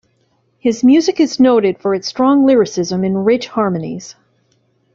[0.57, 4.15] His music is noted for its strong lyricism and rich harmonies.